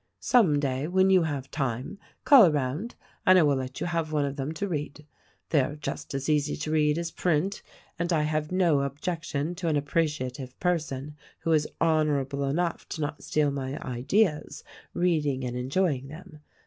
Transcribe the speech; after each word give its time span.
Some 0.19 0.59
day, 0.59 0.87
when 0.87 1.11
you 1.11 1.21
have 1.21 1.51
time, 1.51 1.99
call 2.23 2.47
around 2.47 2.95
and 3.23 3.37
I 3.37 3.43
will 3.43 3.57
let 3.57 3.79
you 3.79 3.85
have 3.85 4.11
one 4.11 4.25
of 4.25 4.35
them 4.35 4.51
to 4.55 4.67
read. 4.67 5.05
They 5.51 5.61
are 5.61 5.75
just 5.75 6.15
as 6.15 6.27
easy 6.27 6.55
to 6.57 6.71
read 6.71 6.97
as 6.97 7.11
print— 7.11 7.61
and 7.99 8.11
I 8.11 8.23
have 8.23 8.51
no 8.51 8.81
objection 8.81 9.53
to 9.53 9.67
an 9.67 9.75
appreciative 9.77 10.59
person, 10.59 11.15
who 11.41 11.51
is 11.51 11.67
honorable 11.79 12.45
enough 12.45 12.89
to 12.89 13.01
not 13.01 13.21
steal 13.23 13.51
my 13.51 13.77
ideas, 13.85 14.63
reading 14.95 15.43
and 15.43 15.55
enjoying 15.55 16.07
them. 16.07 16.39